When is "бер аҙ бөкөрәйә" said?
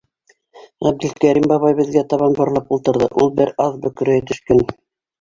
3.39-4.29